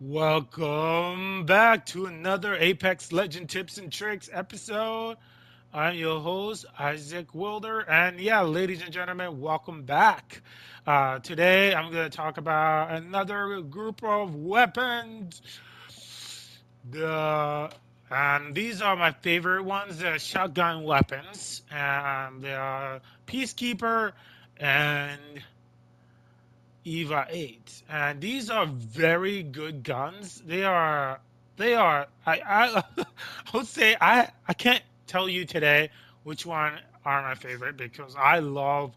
[0.00, 5.16] Welcome back to another Apex Legend Tips and Tricks episode.
[5.74, 7.80] I'm your host, Isaac Wilder.
[7.80, 10.42] And yeah, ladies and gentlemen, welcome back.
[10.86, 15.42] Uh, today I'm going to talk about another group of weapons.
[16.88, 17.68] The
[18.08, 19.98] and these are my favorite ones.
[19.98, 24.12] The shotgun weapons, and the Peacekeeper
[24.58, 25.18] and
[26.84, 27.82] Eva 8.
[27.88, 30.42] And these are very good guns.
[30.46, 31.20] They are
[31.56, 33.04] they are I I, I
[33.54, 35.90] would say I I can't tell you today
[36.22, 38.94] which one are my favorite because I love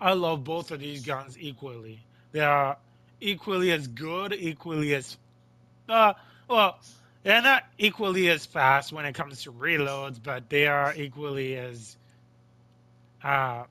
[0.00, 2.00] I love both of these guns equally.
[2.32, 2.76] They are
[3.20, 5.16] equally as good, equally as
[5.88, 6.14] uh
[6.48, 6.78] well,
[7.22, 11.96] they're not equally as fast when it comes to reloads, but they are equally as
[13.22, 13.64] uh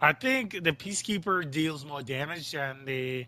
[0.00, 3.26] I think the Peacekeeper deals more damage than the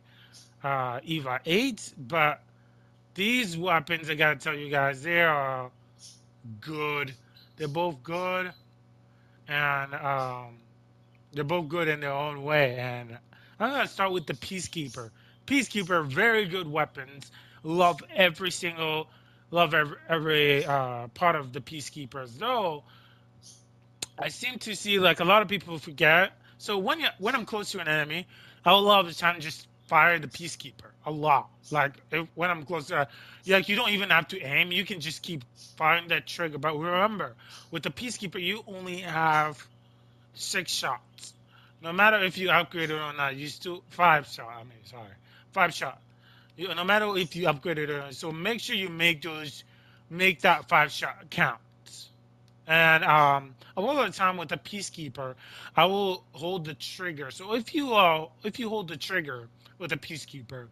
[0.64, 2.42] uh, Eva 8, but
[3.14, 5.70] these weapons, I gotta tell you guys, they are
[6.60, 7.12] good.
[7.56, 8.52] They're both good,
[9.48, 10.56] and um,
[11.32, 12.76] they're both good in their own way.
[12.76, 13.18] And
[13.60, 15.10] I'm gonna start with the Peacekeeper.
[15.46, 17.30] Peacekeeper, very good weapons.
[17.64, 19.08] Love every single,
[19.50, 22.38] love every, every uh, part of the Peacekeepers.
[22.38, 22.84] Though
[24.18, 26.32] I seem to see like a lot of people forget
[26.62, 28.24] so when you when I'm close to an enemy,
[28.64, 31.48] I will love the time just fire the peacekeeper a lot.
[31.72, 34.70] Like if, when I'm close uh, to, like you don't even have to aim.
[34.70, 35.42] You can just keep
[35.76, 36.58] firing that trigger.
[36.58, 37.34] But remember,
[37.72, 39.60] with the peacekeeper, you only have
[40.34, 41.34] six shots.
[41.82, 44.48] No matter if you upgrade it or not, you still five shot.
[44.48, 45.16] I mean, sorry,
[45.50, 46.00] five shot.
[46.56, 48.14] You, no matter if you upgrade it or not.
[48.14, 49.64] So make sure you make those,
[50.08, 51.58] make that five shot count.
[52.66, 55.34] And um, a lot of the time with the peacekeeper,
[55.76, 57.30] I will hold the trigger.
[57.30, 60.68] So if you uh, if you hold the trigger with a peacekeeper,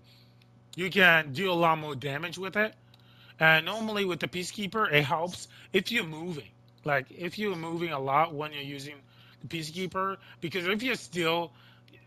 [0.77, 2.75] you can do a lot more damage with it.
[3.41, 6.51] And normally with the peacekeeper, it helps if you're moving.
[6.85, 8.97] Like if you're moving a lot when you're using
[9.41, 11.53] the peacekeeper, because if you're still,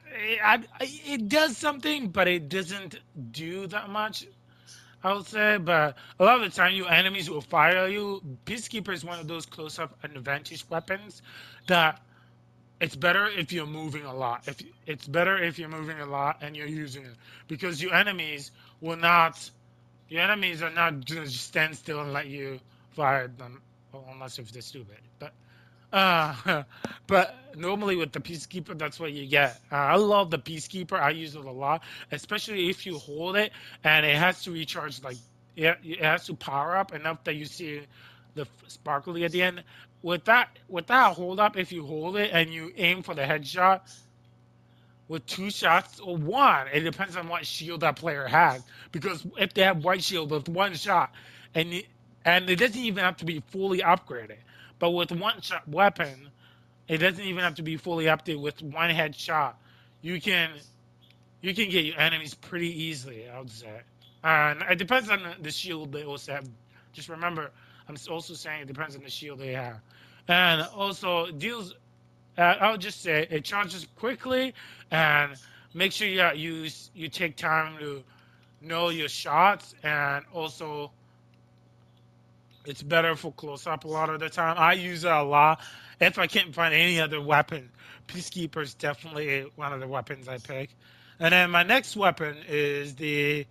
[0.07, 2.99] it, it does something, but it doesn't
[3.31, 4.27] do that much
[5.03, 8.21] I would say, but a lot of the time, your enemies will fire you.
[8.45, 11.21] Peacekeeper is one of those close-up advantage weapons
[11.67, 12.01] that
[12.79, 14.47] it's better if you're moving a lot.
[14.47, 17.15] If it's better if you're moving a lot and you're using it
[17.47, 19.49] because your enemies will not.
[20.09, 22.59] Your enemies are not just stand still and let you
[22.91, 23.61] fire them,
[24.11, 24.97] unless if they're stupid.
[25.19, 25.33] But
[25.93, 26.63] uh,
[27.07, 29.61] but normally with the Peacekeeper, that's what you get.
[29.71, 30.99] Uh, I love the Peacekeeper.
[30.99, 33.51] I use it a lot, especially if you hold it
[33.83, 35.01] and it has to recharge.
[35.03, 35.17] Like
[35.55, 37.81] it, it has to power up enough that you see
[38.35, 39.63] the sparkly at the end.
[40.01, 43.21] With that, with that hold up, if you hold it and you aim for the
[43.21, 43.81] headshot
[45.07, 48.63] with two shots or one, it depends on what shield that player has.
[48.91, 51.11] Because if they have white shield with one shot,
[51.55, 51.83] and
[52.25, 54.37] and it doesn't even have to be fully upgraded
[54.79, 56.29] but with one shot weapon,
[56.87, 58.41] it doesn't even have to be fully updated.
[58.41, 59.53] With one headshot,
[60.01, 60.51] you can
[61.41, 63.29] you can get your enemies pretty easily.
[63.29, 63.81] I would say,
[64.23, 66.47] and it depends on the shield they also have.
[66.93, 67.51] Just remember,
[67.87, 69.79] I'm also saying it depends on the shield they have,
[70.27, 71.75] and also deals.
[72.37, 74.53] Uh, I'll just say it charges quickly,
[74.91, 75.35] and
[75.73, 78.03] make sure you you you take time to
[78.61, 80.91] know your shots, and also
[82.65, 84.55] it's better for close up a lot of the time.
[84.57, 85.61] I use it a lot.
[85.99, 87.69] If I can't find any other weapon,
[88.07, 90.69] Peacekeeper is definitely one of the weapons I pick.
[91.19, 93.45] And then my next weapon is the,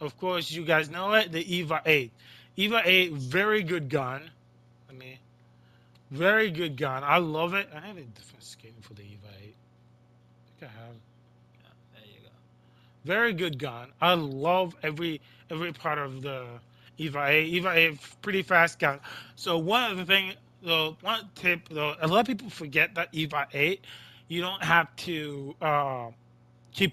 [0.00, 2.12] of course, you guys know it, the EVA 8.
[2.56, 4.22] EVA 8, very good gun.
[4.88, 5.18] I mean,
[6.10, 7.04] very good gun.
[7.04, 7.68] I love it.
[7.74, 9.54] I have a different skin for the EVA 8.
[9.54, 10.94] I think I have.
[11.62, 12.30] Yeah, there you go.
[13.04, 13.92] Very good gun.
[14.00, 16.46] I love every every part of the
[17.00, 17.32] Eva.
[17.32, 17.98] Eva.
[18.20, 19.00] Pretty fast gun.
[19.34, 23.08] So one of the thing, the one tip, though, a lot of people forget that
[23.12, 23.84] Eva 8,
[24.28, 26.10] you don't have to uh,
[26.72, 26.92] keep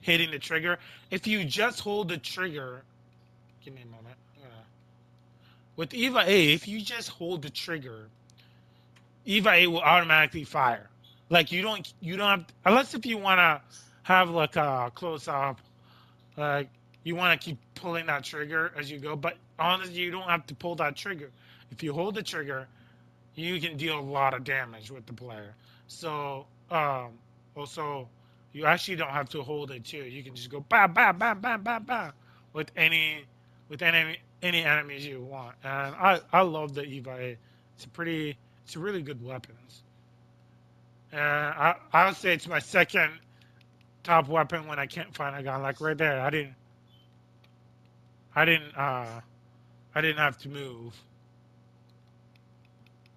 [0.00, 0.78] hitting the trigger.
[1.10, 2.82] If you just hold the trigger,
[3.64, 4.16] give me a moment.
[5.76, 8.08] With Eva A, if you just hold the trigger,
[9.24, 10.90] Eva A will automatically fire.
[11.30, 13.62] Like you don't, you don't have, unless if you want to
[14.02, 15.58] have like a close up,
[16.36, 16.68] like
[17.02, 19.16] you want to keep pulling that trigger as you go.
[19.16, 21.30] But honestly, you don't have to pull that trigger.
[21.70, 22.68] If you hold the trigger,
[23.34, 25.54] you can deal a lot of damage with the player.
[25.86, 27.12] So um,
[27.56, 28.08] also,
[28.52, 30.04] you actually don't have to hold it too.
[30.04, 32.12] You can just go bam, bam, bam, bam, bam, bam
[32.52, 33.24] with any
[33.68, 35.54] with any any enemies you want.
[35.62, 37.36] And I I love the Eva.
[37.76, 39.82] It's a pretty it's a really good weapons.
[41.12, 43.12] And I I would say it's my second
[44.02, 45.62] top weapon when I can't find a gun.
[45.62, 46.54] Like right there, I didn't
[48.34, 49.20] I didn't uh
[49.94, 50.94] I didn't have to move.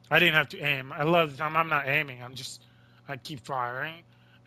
[0.10, 0.94] I didn't have to aim.
[0.94, 2.22] I love the time I'm not aiming.
[2.22, 2.62] I'm just
[3.08, 3.96] I keep firing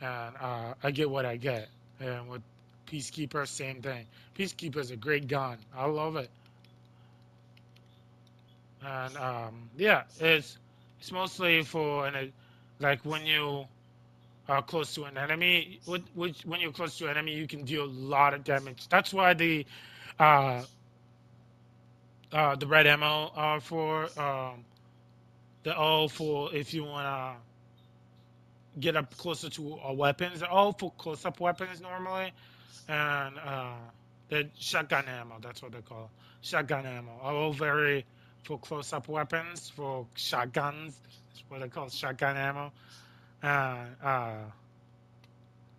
[0.01, 1.69] and uh, I get what I get.
[2.01, 2.43] And with
[2.87, 4.07] Peacekeeper, same thing.
[4.39, 5.59] Peacekeeper is a great gun.
[5.77, 6.31] I love it.
[8.85, 10.59] And um, yeah, it's
[11.01, 12.33] it's mostly for and
[12.79, 13.65] like when you
[14.49, 15.81] are close to an enemy.
[15.87, 18.89] Which when you're close to an enemy, you can deal a lot of damage.
[18.89, 19.67] That's why the
[20.19, 20.63] uh,
[22.33, 24.65] uh, the red ammo are for um,
[25.63, 27.37] the all for if you wanna
[28.79, 30.41] get up closer to uh, weapons.
[30.41, 32.33] They're all for close up weapons normally,
[32.89, 33.75] and uh,
[34.29, 35.37] the shotgun ammo.
[35.41, 36.11] That's what they call
[36.43, 37.13] shotgun ammo.
[37.23, 38.05] All very
[38.45, 41.01] for close up weapons for shotguns.
[41.29, 42.73] That's what they call shotgun ammo.
[43.43, 44.35] Uh, uh,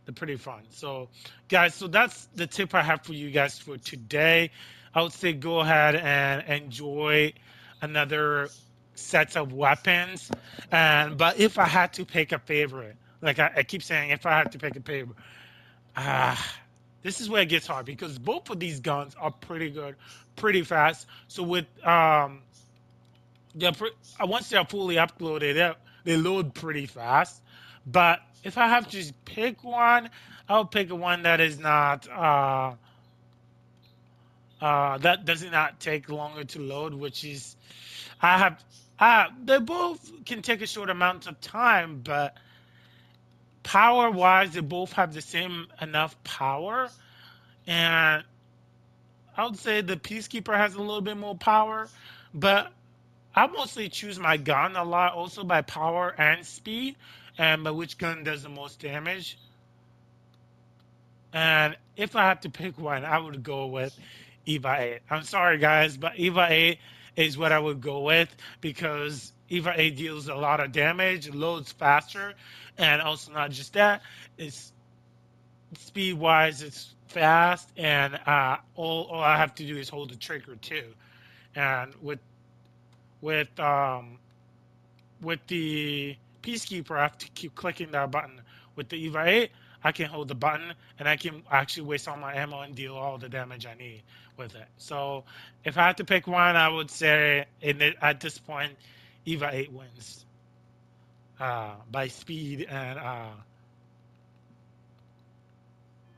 [0.07, 0.62] they're pretty fun.
[0.69, 1.09] So,
[1.50, 4.51] guys, so that's the tip I have for you guys for today.
[4.95, 7.33] I would say go ahead and enjoy
[7.81, 8.48] another
[8.95, 10.31] sets of weapons.
[10.71, 14.25] And but if I had to pick a favorite, like I, I keep saying, if
[14.25, 15.18] I had to pick a favorite,
[15.98, 16.59] ah, uh,
[17.04, 19.95] this is where it gets hard because both of these guns are pretty good,
[20.38, 21.06] pretty fast.
[21.27, 22.44] So with um,
[23.56, 23.71] yeah,
[24.21, 25.74] once they're fully uploaded, they
[26.06, 27.42] they load pretty fast.
[27.86, 30.09] But if I have to pick one,
[30.47, 32.75] I'll pick one that is not uh,
[34.61, 37.57] uh, that does not take longer to load, which is
[38.21, 38.63] I have
[38.99, 42.38] uh, they both can take a short amount of time, but
[43.63, 46.89] power wise, they both have the same enough power.
[47.67, 48.23] And
[49.35, 51.89] I would say the Peacekeeper has a little bit more power,
[52.33, 52.71] but
[53.35, 56.95] I mostly choose my gun a lot also by power and speed,
[57.37, 59.37] and by which gun does the most damage.
[61.33, 63.97] And if I had to pick one, I would go with
[64.45, 64.99] EVA 8.
[65.09, 66.79] I'm sorry, guys, but EVA 8
[67.15, 71.71] is what I would go with because EVA 8 deals a lot of damage, loads
[71.71, 72.33] faster,
[72.77, 74.01] and also not just that,
[74.37, 74.71] it's
[75.77, 80.15] speed wise, it's fast, and uh, all, all I have to do is hold the
[80.15, 80.93] trigger too.
[81.55, 82.19] And with
[83.21, 84.19] with um,
[85.21, 88.41] with the Peacekeeper, I have to keep clicking that button.
[88.75, 89.51] With the EVA 8,
[89.83, 92.95] I can hold the button and I can actually waste all my ammo and deal
[92.95, 94.03] all the damage I need
[94.37, 94.67] with it.
[94.77, 95.23] So
[95.63, 97.45] if I had to pick one, I would say
[98.01, 98.73] at this point,
[99.25, 100.25] EVA 8 wins
[101.39, 103.29] uh, by speed and uh,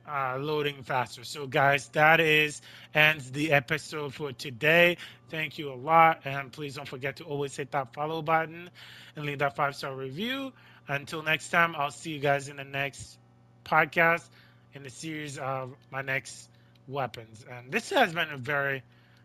[0.10, 1.24] uh, loading faster.
[1.24, 2.62] So, guys, that is
[2.94, 4.98] ends the episode for today.
[5.30, 8.70] Thank you a lot, and please don't forget to always hit that follow button
[9.16, 10.52] and leave that five star review.
[10.88, 13.20] Until next time, I'll see you guys in the next
[13.64, 14.28] podcast
[14.74, 16.50] in the series of my next
[16.88, 17.46] weapons.
[17.50, 18.82] And this has been a very,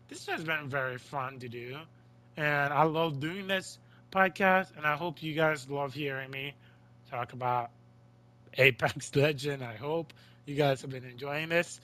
[0.07, 1.77] this has been very fun to do,
[2.37, 3.79] and I love doing this
[4.11, 4.75] podcast.
[4.77, 6.53] And I hope you guys love hearing me
[7.09, 7.71] talk about
[8.57, 9.63] Apex Legend.
[9.63, 10.13] I hope
[10.45, 11.79] you guys have been enjoying this,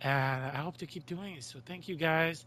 [0.00, 1.44] and I hope to keep doing it.
[1.44, 2.44] So thank you guys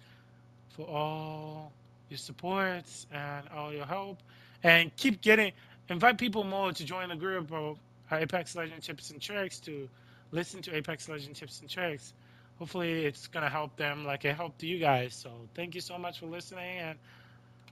[0.70, 1.72] for all
[2.10, 4.20] your supports and all your help,
[4.64, 5.52] and keep getting
[5.90, 7.80] invite people more to join the group of
[8.12, 9.90] Apex Legend Tips and Tricks to
[10.32, 12.14] listen to Apex Legend Tips and Tricks
[12.60, 15.16] hopefully it's gonna help them like it helped you guys.
[15.16, 17.00] So thank you so much for listening, and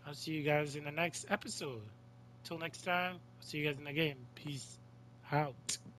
[0.08, 1.82] I'll see you guys in the next episode.
[2.46, 4.16] Till next time, I'll see you guys in the game.
[4.36, 4.80] Peace
[5.32, 5.78] out.